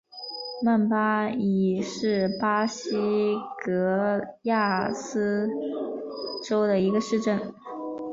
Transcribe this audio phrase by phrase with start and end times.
[0.63, 2.89] 曼巴伊是巴西
[3.63, 5.47] 戈亚斯
[6.43, 7.53] 州的一个市镇。